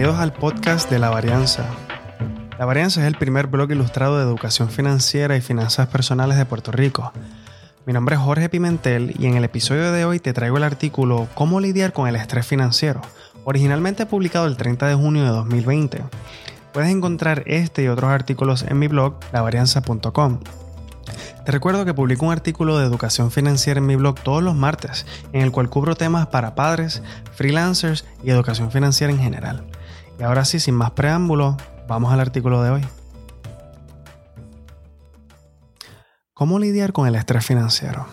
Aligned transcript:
Bienvenidos 0.00 0.22
al 0.22 0.32
podcast 0.32 0.88
de 0.88 0.98
La 0.98 1.10
Varianza. 1.10 1.66
La 2.58 2.64
Varianza 2.64 3.02
es 3.02 3.06
el 3.06 3.18
primer 3.18 3.48
blog 3.48 3.70
ilustrado 3.70 4.16
de 4.16 4.24
educación 4.24 4.70
financiera 4.70 5.36
y 5.36 5.42
finanzas 5.42 5.88
personales 5.88 6.38
de 6.38 6.46
Puerto 6.46 6.72
Rico. 6.72 7.12
Mi 7.84 7.92
nombre 7.92 8.14
es 8.14 8.22
Jorge 8.22 8.48
Pimentel 8.48 9.14
y 9.18 9.26
en 9.26 9.36
el 9.36 9.44
episodio 9.44 9.92
de 9.92 10.06
hoy 10.06 10.18
te 10.18 10.32
traigo 10.32 10.56
el 10.56 10.62
artículo 10.64 11.28
Cómo 11.34 11.60
lidiar 11.60 11.92
con 11.92 12.08
el 12.08 12.16
estrés 12.16 12.46
financiero, 12.46 13.02
originalmente 13.44 14.06
publicado 14.06 14.46
el 14.46 14.56
30 14.56 14.86
de 14.86 14.94
junio 14.94 15.22
de 15.22 15.28
2020. 15.28 16.02
Puedes 16.72 16.90
encontrar 16.90 17.42
este 17.44 17.82
y 17.82 17.88
otros 17.88 18.10
artículos 18.10 18.62
en 18.62 18.78
mi 18.78 18.88
blog, 18.88 19.16
lavarianza.com. 19.34 20.40
Te 21.44 21.52
recuerdo 21.52 21.84
que 21.84 21.92
publico 21.92 22.24
un 22.24 22.32
artículo 22.32 22.78
de 22.78 22.86
educación 22.86 23.30
financiera 23.30 23.76
en 23.76 23.86
mi 23.86 23.96
blog 23.96 24.18
todos 24.20 24.42
los 24.42 24.54
martes, 24.54 25.04
en 25.34 25.42
el 25.42 25.52
cual 25.52 25.68
cubro 25.68 25.94
temas 25.94 26.28
para 26.28 26.54
padres, 26.54 27.02
freelancers 27.34 28.06
y 28.24 28.30
educación 28.30 28.70
financiera 28.70 29.12
en 29.12 29.18
general. 29.18 29.66
Y 30.20 30.22
ahora 30.22 30.44
sí, 30.44 30.60
sin 30.60 30.74
más 30.74 30.90
preámbulo, 30.90 31.56
vamos 31.88 32.12
al 32.12 32.20
artículo 32.20 32.62
de 32.62 32.68
hoy. 32.68 32.86
¿Cómo 36.34 36.58
lidiar 36.58 36.92
con 36.92 37.08
el 37.08 37.14
estrés 37.14 37.46
financiero? 37.46 38.06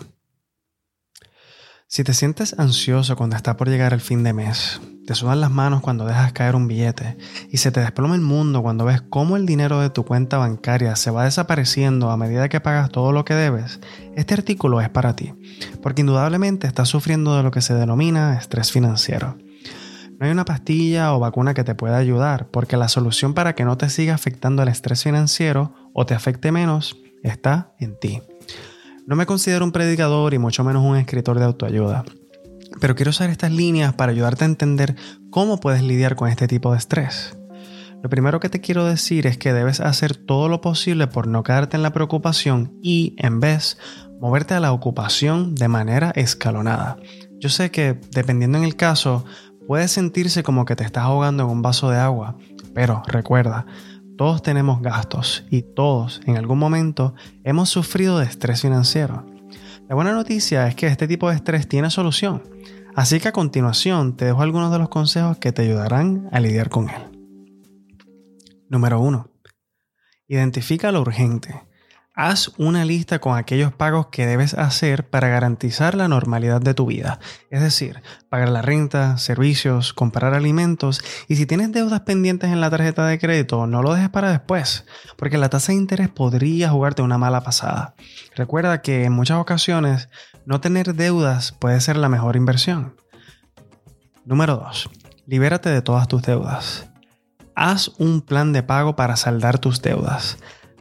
Si 1.86 2.04
te 2.04 2.14
sientes 2.14 2.58
ansioso 2.58 3.14
cuando 3.14 3.36
está 3.36 3.58
por 3.58 3.68
llegar 3.68 3.92
el 3.92 4.00
fin 4.00 4.24
de 4.24 4.32
mes, 4.32 4.80
te 5.06 5.14
sudan 5.14 5.42
las 5.42 5.50
manos 5.50 5.82
cuando 5.82 6.06
dejas 6.06 6.32
caer 6.32 6.56
un 6.56 6.66
billete 6.66 7.18
y 7.50 7.58
se 7.58 7.72
te 7.72 7.80
desploma 7.80 8.14
el 8.14 8.22
mundo 8.22 8.62
cuando 8.62 8.86
ves 8.86 9.02
cómo 9.02 9.36
el 9.36 9.44
dinero 9.44 9.80
de 9.80 9.90
tu 9.90 10.06
cuenta 10.06 10.38
bancaria 10.38 10.96
se 10.96 11.10
va 11.10 11.24
desapareciendo 11.24 12.10
a 12.10 12.16
medida 12.16 12.48
que 12.48 12.60
pagas 12.60 12.90
todo 12.90 13.12
lo 13.12 13.26
que 13.26 13.34
debes, 13.34 13.80
este 14.16 14.32
artículo 14.32 14.80
es 14.80 14.88
para 14.88 15.14
ti, 15.14 15.34
porque 15.82 16.00
indudablemente 16.00 16.66
estás 16.66 16.88
sufriendo 16.88 17.36
de 17.36 17.42
lo 17.42 17.50
que 17.50 17.60
se 17.60 17.74
denomina 17.74 18.38
estrés 18.38 18.72
financiero. 18.72 19.36
No 20.18 20.26
hay 20.26 20.32
una 20.32 20.44
pastilla 20.44 21.14
o 21.14 21.20
vacuna 21.20 21.54
que 21.54 21.62
te 21.62 21.76
pueda 21.76 21.96
ayudar, 21.96 22.48
porque 22.50 22.76
la 22.76 22.88
solución 22.88 23.34
para 23.34 23.54
que 23.54 23.64
no 23.64 23.78
te 23.78 23.88
siga 23.88 24.14
afectando 24.14 24.62
el 24.62 24.68
estrés 24.68 25.04
financiero 25.04 25.74
o 25.92 26.06
te 26.06 26.14
afecte 26.14 26.50
menos 26.50 26.96
está 27.22 27.72
en 27.78 27.98
ti. 27.98 28.20
No 29.06 29.14
me 29.14 29.26
considero 29.26 29.64
un 29.64 29.70
predicador 29.70 30.34
y 30.34 30.38
mucho 30.38 30.64
menos 30.64 30.84
un 30.84 30.96
escritor 30.96 31.38
de 31.38 31.44
autoayuda. 31.44 32.04
Pero 32.80 32.96
quiero 32.96 33.10
usar 33.10 33.30
estas 33.30 33.52
líneas 33.52 33.94
para 33.94 34.10
ayudarte 34.10 34.44
a 34.44 34.48
entender 34.48 34.96
cómo 35.30 35.60
puedes 35.60 35.82
lidiar 35.82 36.16
con 36.16 36.28
este 36.28 36.48
tipo 36.48 36.72
de 36.72 36.78
estrés. 36.78 37.38
Lo 38.02 38.10
primero 38.10 38.40
que 38.40 38.48
te 38.48 38.60
quiero 38.60 38.84
decir 38.84 39.26
es 39.26 39.38
que 39.38 39.52
debes 39.52 39.80
hacer 39.80 40.16
todo 40.16 40.48
lo 40.48 40.60
posible 40.60 41.06
por 41.06 41.26
no 41.26 41.42
quedarte 41.42 41.76
en 41.76 41.82
la 41.82 41.92
preocupación 41.92 42.78
y, 42.82 43.14
en 43.18 43.40
vez, 43.40 43.78
moverte 44.20 44.54
a 44.54 44.60
la 44.60 44.72
ocupación 44.72 45.54
de 45.54 45.68
manera 45.68 46.10
escalonada. 46.14 46.96
Yo 47.40 47.48
sé 47.48 47.70
que, 47.70 48.00
dependiendo 48.10 48.58
en 48.58 48.64
el 48.64 48.76
caso, 48.76 49.24
puede 49.68 49.86
sentirse 49.86 50.42
como 50.42 50.64
que 50.64 50.76
te 50.76 50.82
estás 50.82 51.04
ahogando 51.04 51.42
en 51.42 51.50
un 51.50 51.60
vaso 51.60 51.90
de 51.90 51.98
agua, 51.98 52.38
pero 52.74 53.02
recuerda, 53.06 53.66
todos 54.16 54.40
tenemos 54.40 54.80
gastos 54.80 55.44
y 55.50 55.60
todos 55.60 56.22
en 56.24 56.38
algún 56.38 56.58
momento 56.58 57.14
hemos 57.44 57.68
sufrido 57.68 58.18
de 58.18 58.24
estrés 58.24 58.62
financiero. 58.62 59.26
La 59.86 59.94
buena 59.94 60.12
noticia 60.12 60.66
es 60.68 60.74
que 60.74 60.86
este 60.86 61.06
tipo 61.06 61.28
de 61.28 61.36
estrés 61.36 61.68
tiene 61.68 61.90
solución, 61.90 62.42
así 62.96 63.20
que 63.20 63.28
a 63.28 63.32
continuación 63.32 64.16
te 64.16 64.24
dejo 64.24 64.40
algunos 64.40 64.72
de 64.72 64.78
los 64.78 64.88
consejos 64.88 65.36
que 65.36 65.52
te 65.52 65.60
ayudarán 65.60 66.30
a 66.32 66.40
lidiar 66.40 66.70
con 66.70 66.88
él. 66.88 67.02
Número 68.70 69.00
1. 69.00 69.30
Identifica 70.28 70.92
lo 70.92 71.02
urgente. 71.02 71.68
Haz 72.20 72.50
una 72.58 72.84
lista 72.84 73.20
con 73.20 73.38
aquellos 73.38 73.72
pagos 73.72 74.08
que 74.08 74.26
debes 74.26 74.54
hacer 74.54 75.08
para 75.08 75.28
garantizar 75.28 75.94
la 75.94 76.08
normalidad 76.08 76.60
de 76.60 76.74
tu 76.74 76.86
vida. 76.86 77.20
Es 77.48 77.60
decir, 77.60 78.02
pagar 78.28 78.48
la 78.48 78.60
renta, 78.60 79.18
servicios, 79.18 79.92
comprar 79.92 80.34
alimentos 80.34 81.00
y 81.28 81.36
si 81.36 81.46
tienes 81.46 81.70
deudas 81.70 82.00
pendientes 82.00 82.50
en 82.50 82.60
la 82.60 82.70
tarjeta 82.70 83.06
de 83.06 83.20
crédito, 83.20 83.68
no 83.68 83.82
lo 83.82 83.94
dejes 83.94 84.08
para 84.08 84.32
después, 84.32 84.84
porque 85.16 85.38
la 85.38 85.48
tasa 85.48 85.70
de 85.70 85.78
interés 85.78 86.08
podría 86.08 86.70
jugarte 86.70 87.02
una 87.02 87.18
mala 87.18 87.44
pasada. 87.44 87.94
Recuerda 88.34 88.82
que 88.82 89.04
en 89.04 89.12
muchas 89.12 89.38
ocasiones 89.38 90.08
no 90.44 90.60
tener 90.60 90.96
deudas 90.96 91.52
puede 91.52 91.80
ser 91.80 91.96
la 91.96 92.08
mejor 92.08 92.34
inversión. 92.34 92.96
Número 94.24 94.56
2. 94.56 94.90
Libérate 95.26 95.70
de 95.70 95.82
todas 95.82 96.08
tus 96.08 96.22
deudas. 96.22 96.88
Haz 97.54 97.92
un 97.98 98.22
plan 98.22 98.52
de 98.52 98.64
pago 98.64 98.96
para 98.96 99.14
saldar 99.14 99.60
tus 99.60 99.82
deudas. 99.82 100.36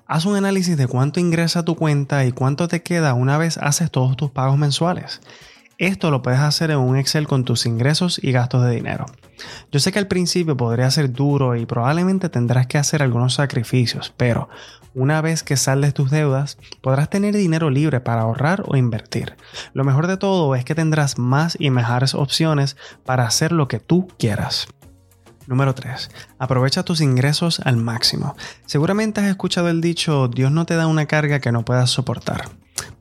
Haz 0.10 0.26
un 0.26 0.38
análisis 0.38 0.78
de 0.78 0.88
cuánto 0.88 1.20
ingresa 1.20 1.66
tu 1.66 1.76
cuenta 1.76 2.24
y 2.24 2.32
cuánto 2.32 2.70
te 2.70 2.82
queda 2.82 3.14
una 3.14 3.38
vez 3.38 3.58
haces 3.58 3.92
todos 3.92 4.16
tus 4.16 4.32
pagos 4.32 4.58
mensuales. 4.58 5.20
Esto 5.80 6.12
lo 6.12 6.22
puedes 6.22 6.40
hacer 6.40 6.72
en 6.72 6.80
un 6.80 6.96
Excel 6.96 7.28
con 7.28 7.44
tus 7.44 7.66
ingresos 7.66 8.18
y 8.24 8.32
gastos 8.32 8.64
de 8.64 8.72
dinero. 8.72 9.06
Yo 9.70 9.82
sé 9.82 9.92
que 9.92 10.00
al 10.00 10.08
principio 10.08 10.56
podría 10.56 10.90
ser 10.92 11.12
duro 11.12 11.58
y 11.58 11.66
probablemente 11.66 12.30
tendrás 12.30 12.68
que 12.68 12.78
hacer 12.78 13.04
algunos 13.04 13.34
sacrificios, 13.34 14.14
pero 14.16 14.48
una 14.96 15.20
vez 15.20 15.44
que 15.44 15.58
saldes 15.58 15.94
tus 15.94 16.10
deudas, 16.10 16.58
podrás 16.82 17.10
tener 17.10 17.36
dinero 17.36 17.70
libre 17.70 18.00
para 18.00 18.22
ahorrar 18.22 18.64
o 18.66 18.78
invertir. 18.78 19.36
Lo 19.74 19.84
mejor 19.84 20.08
de 20.08 20.16
todo 20.16 20.56
es 20.56 20.64
que 20.64 20.74
tendrás 20.74 21.20
más 21.20 21.58
y 21.60 21.70
mejores 21.70 22.16
opciones 22.16 22.78
para 23.06 23.26
hacer 23.26 23.52
lo 23.52 23.68
que 23.68 23.80
tú 23.80 24.08
quieras. 24.18 24.70
Número 25.48 25.74
3. 25.74 26.10
Aprovecha 26.40 26.84
tus 26.84 27.02
ingresos 27.02 27.62
al 27.62 27.78
máximo. 27.78 28.36
Seguramente 28.66 29.22
has 29.22 29.28
escuchado 29.28 29.70
el 29.70 29.82
dicho, 29.82 30.28
Dios 30.28 30.52
no 30.52 30.66
te 30.66 30.76
da 30.76 30.88
una 30.88 31.06
carga 31.06 31.40
que 31.40 31.54
no 31.54 31.64
puedas 31.64 31.90
soportar. 31.90 32.50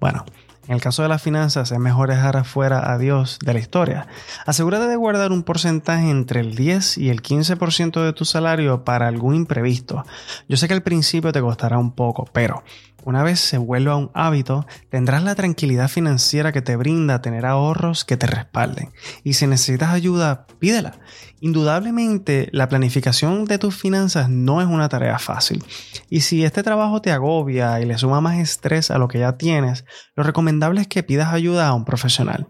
Bueno, 0.01 0.25
en 0.69 0.75
el 0.75 0.81
caso 0.81 1.03
de 1.03 1.09
las 1.09 1.23
finanzas 1.23 1.71
es 1.71 1.79
mejor 1.79 2.09
dejar 2.09 2.37
afuera 2.37 2.93
a 2.93 2.99
Dios 2.99 3.39
de 3.45 3.53
la 3.53 3.61
historia. 3.61 4.09
Asegúrate 4.47 4.87
de 4.87 4.97
guardar 4.97 5.31
un 5.31 5.43
porcentaje 5.45 6.11
entre 6.11 6.41
el 6.41 6.57
10 6.57 6.99
y 6.99 7.11
el 7.11 7.23
15% 7.23 8.05
de 8.05 8.13
tu 8.13 8.25
salario 8.25 8.85
para 8.85 9.07
algún 9.07 9.35
imprevisto. 9.35 10.05
Yo 10.49 10.57
sé 10.57 10.67
que 10.67 10.75
al 10.75 10.83
principio 10.83 11.33
te 11.33 11.41
costará 11.41 11.79
un 11.79 11.93
poco, 11.93 12.29
pero 12.33 12.65
una 13.07 13.23
vez 13.23 13.39
se 13.39 13.57
vuelva 13.57 13.95
un 13.95 14.11
hábito, 14.15 14.67
tendrás 14.91 15.23
la 15.23 15.37
tranquilidad 15.37 15.87
financiera 15.87 16.51
que 16.51 16.61
te 16.61 16.75
brinda 16.75 17.23
tener 17.23 17.47
ahorros 17.47 18.05
que 18.05 18.17
te 18.17 18.27
respalden. 18.27 18.93
Y 19.23 19.35
si 19.35 19.47
necesitas 19.47 19.91
ayuda, 19.91 20.49
pídela. 20.59 20.99
Indudablemente, 21.39 22.49
la 22.51 22.69
planificación 22.69 23.45
de 23.45 23.59
tus 23.59 23.77
finanzas 23.77 24.29
no 24.29 24.61
es 24.61 24.67
una 24.67 24.89
tarea 24.89 25.21
fácil. 25.21 25.65
Y 26.11 26.23
si 26.23 26.45
este 26.45 26.65
trabajo 26.65 27.01
te 27.01 27.13
agobia 27.13 27.81
y 27.81 27.87
le 27.87 27.97
suma 27.97 28.21
más 28.21 28.39
estrés 28.39 28.91
a 28.91 28.99
lo 28.99 29.07
que 29.07 29.21
ya 29.21 29.37
tienes, 29.37 29.85
lo 30.17 30.25
recomendable 30.25 30.81
es 30.81 30.89
que 30.89 31.05
pidas 31.05 31.33
ayuda 31.33 31.69
a 31.69 31.75
un 31.75 31.85
profesional. 31.85 32.49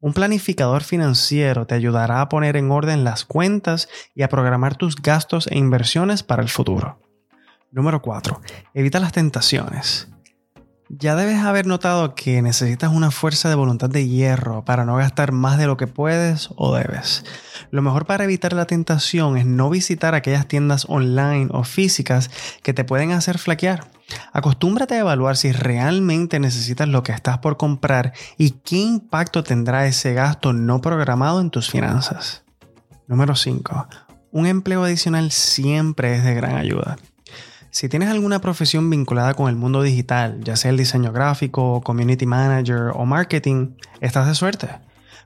Un 0.00 0.12
planificador 0.12 0.82
financiero 0.82 1.66
te 1.66 1.76
ayudará 1.76 2.20
a 2.20 2.28
poner 2.28 2.58
en 2.58 2.70
orden 2.70 3.04
las 3.04 3.24
cuentas 3.24 3.88
y 4.14 4.22
a 4.22 4.28
programar 4.28 4.76
tus 4.76 4.96
gastos 4.96 5.46
e 5.46 5.56
inversiones 5.56 6.22
para 6.22 6.42
el 6.42 6.50
futuro. 6.50 6.98
Número 7.74 8.00
4. 8.00 8.40
Evita 8.72 9.00
las 9.00 9.10
tentaciones. 9.10 10.06
Ya 10.88 11.16
debes 11.16 11.38
haber 11.38 11.66
notado 11.66 12.14
que 12.14 12.40
necesitas 12.40 12.92
una 12.92 13.10
fuerza 13.10 13.48
de 13.48 13.56
voluntad 13.56 13.90
de 13.90 14.06
hierro 14.06 14.64
para 14.64 14.84
no 14.84 14.94
gastar 14.94 15.32
más 15.32 15.58
de 15.58 15.66
lo 15.66 15.76
que 15.76 15.88
puedes 15.88 16.50
o 16.54 16.72
debes. 16.72 17.24
Lo 17.72 17.82
mejor 17.82 18.06
para 18.06 18.22
evitar 18.22 18.52
la 18.52 18.66
tentación 18.66 19.36
es 19.36 19.44
no 19.44 19.70
visitar 19.70 20.14
aquellas 20.14 20.46
tiendas 20.46 20.86
online 20.88 21.48
o 21.50 21.64
físicas 21.64 22.30
que 22.62 22.74
te 22.74 22.84
pueden 22.84 23.10
hacer 23.10 23.38
flaquear. 23.38 23.90
Acostúmbrate 24.32 24.94
a 24.94 25.00
evaluar 25.00 25.36
si 25.36 25.50
realmente 25.50 26.38
necesitas 26.38 26.86
lo 26.86 27.02
que 27.02 27.10
estás 27.10 27.38
por 27.38 27.56
comprar 27.56 28.12
y 28.38 28.50
qué 28.50 28.76
impacto 28.76 29.42
tendrá 29.42 29.88
ese 29.88 30.14
gasto 30.14 30.52
no 30.52 30.80
programado 30.80 31.40
en 31.40 31.50
tus 31.50 31.70
finanzas. 31.70 32.44
Número 33.08 33.34
5. 33.34 33.88
Un 34.30 34.46
empleo 34.46 34.84
adicional 34.84 35.32
siempre 35.32 36.14
es 36.14 36.22
de 36.22 36.34
gran 36.34 36.54
ayuda. 36.54 36.98
Si 37.74 37.88
tienes 37.88 38.08
alguna 38.08 38.40
profesión 38.40 38.88
vinculada 38.88 39.34
con 39.34 39.48
el 39.48 39.56
mundo 39.56 39.82
digital, 39.82 40.38
ya 40.44 40.54
sea 40.54 40.70
el 40.70 40.76
diseño 40.76 41.10
gráfico, 41.10 41.80
community 41.80 42.24
manager 42.24 42.92
o 42.94 43.04
marketing, 43.04 43.70
estás 44.00 44.28
de 44.28 44.36
suerte. 44.36 44.68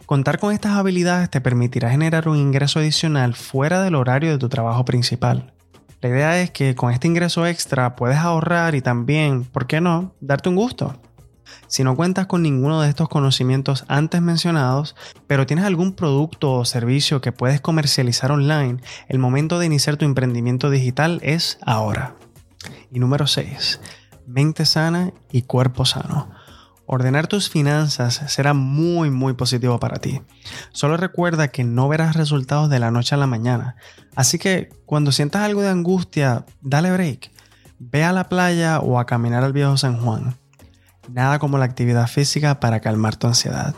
Contar 0.06 0.38
con 0.38 0.54
estas 0.54 0.72
habilidades 0.72 1.28
te 1.28 1.42
permitirá 1.42 1.90
generar 1.90 2.26
un 2.26 2.38
ingreso 2.38 2.78
adicional 2.78 3.34
fuera 3.34 3.82
del 3.82 3.96
horario 3.96 4.30
de 4.30 4.38
tu 4.38 4.48
trabajo 4.48 4.86
principal. 4.86 5.52
La 6.00 6.08
idea 6.08 6.40
es 6.40 6.50
que 6.50 6.74
con 6.74 6.90
este 6.90 7.06
ingreso 7.06 7.46
extra 7.46 7.94
puedes 7.96 8.16
ahorrar 8.16 8.74
y 8.74 8.80
también, 8.80 9.44
¿por 9.44 9.66
qué 9.66 9.82
no?, 9.82 10.14
darte 10.22 10.48
un 10.48 10.56
gusto. 10.56 10.98
Si 11.66 11.84
no 11.84 11.96
cuentas 11.96 12.28
con 12.28 12.42
ninguno 12.42 12.80
de 12.80 12.88
estos 12.88 13.10
conocimientos 13.10 13.84
antes 13.88 14.22
mencionados, 14.22 14.96
pero 15.26 15.44
tienes 15.44 15.66
algún 15.66 15.92
producto 15.92 16.54
o 16.54 16.64
servicio 16.64 17.20
que 17.20 17.30
puedes 17.30 17.60
comercializar 17.60 18.32
online, 18.32 18.78
el 19.08 19.18
momento 19.18 19.58
de 19.58 19.66
iniciar 19.66 19.98
tu 19.98 20.06
emprendimiento 20.06 20.70
digital 20.70 21.20
es 21.22 21.58
ahora. 21.60 22.14
Y 22.90 22.98
número 22.98 23.26
6. 23.26 23.80
Mente 24.26 24.66
sana 24.66 25.12
y 25.32 25.42
cuerpo 25.42 25.84
sano. 25.84 26.30
Ordenar 26.90 27.26
tus 27.26 27.50
finanzas 27.50 28.22
será 28.28 28.54
muy 28.54 29.10
muy 29.10 29.34
positivo 29.34 29.78
para 29.78 29.98
ti. 29.98 30.22
Solo 30.72 30.96
recuerda 30.96 31.48
que 31.48 31.62
no 31.62 31.86
verás 31.86 32.16
resultados 32.16 32.70
de 32.70 32.78
la 32.78 32.90
noche 32.90 33.14
a 33.14 33.18
la 33.18 33.26
mañana. 33.26 33.76
Así 34.16 34.38
que 34.38 34.70
cuando 34.86 35.12
sientas 35.12 35.42
algo 35.42 35.60
de 35.60 35.68
angustia, 35.68 36.46
dale 36.62 36.90
break. 36.90 37.30
Ve 37.78 38.04
a 38.04 38.12
la 38.12 38.28
playa 38.28 38.80
o 38.80 38.98
a 38.98 39.06
caminar 39.06 39.44
al 39.44 39.52
viejo 39.52 39.76
San 39.76 40.00
Juan. 40.00 40.36
Nada 41.12 41.38
como 41.38 41.58
la 41.58 41.66
actividad 41.66 42.06
física 42.06 42.58
para 42.58 42.80
calmar 42.80 43.16
tu 43.16 43.26
ansiedad. 43.26 43.74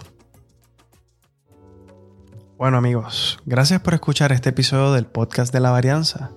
Bueno 2.56 2.76
amigos, 2.76 3.40
gracias 3.46 3.80
por 3.80 3.94
escuchar 3.94 4.32
este 4.32 4.50
episodio 4.50 4.92
del 4.92 5.06
podcast 5.06 5.52
de 5.52 5.60
la 5.60 5.70
varianza. 5.70 6.30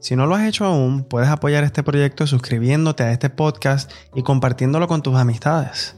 Si 0.00 0.16
no 0.16 0.26
lo 0.26 0.34
has 0.34 0.48
hecho 0.48 0.64
aún, 0.64 1.04
puedes 1.04 1.28
apoyar 1.28 1.62
este 1.62 1.82
proyecto 1.82 2.26
suscribiéndote 2.26 3.02
a 3.02 3.12
este 3.12 3.28
podcast 3.28 3.92
y 4.14 4.22
compartiéndolo 4.22 4.88
con 4.88 5.02
tus 5.02 5.14
amistades. 5.14 5.96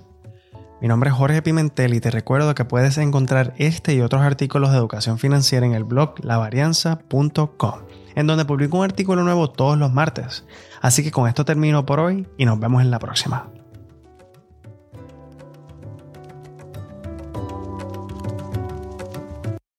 Mi 0.80 0.88
nombre 0.88 1.10
es 1.10 1.16
Jorge 1.16 1.40
Pimentel 1.40 1.94
y 1.94 2.00
te 2.00 2.10
recuerdo 2.10 2.56
que 2.56 2.64
puedes 2.64 2.98
encontrar 2.98 3.54
este 3.58 3.94
y 3.94 4.00
otros 4.00 4.22
artículos 4.22 4.72
de 4.72 4.78
educación 4.78 5.20
financiera 5.20 5.64
en 5.64 5.74
el 5.74 5.84
blog 5.84 6.14
lavarianza.com, 6.24 7.74
en 8.16 8.26
donde 8.26 8.44
publico 8.44 8.78
un 8.78 8.84
artículo 8.84 9.22
nuevo 9.22 9.48
todos 9.48 9.78
los 9.78 9.92
martes. 9.92 10.44
Así 10.80 11.04
que 11.04 11.12
con 11.12 11.28
esto 11.28 11.44
termino 11.44 11.86
por 11.86 12.00
hoy 12.00 12.26
y 12.36 12.44
nos 12.44 12.58
vemos 12.58 12.82
en 12.82 12.90
la 12.90 12.98
próxima. 12.98 13.48